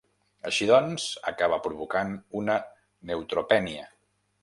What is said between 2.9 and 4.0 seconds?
neutropènia.